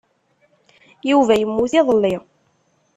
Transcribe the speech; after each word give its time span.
Yuba 1.09 1.33
yemmut 1.37 1.73
iḍelli. 1.79 2.15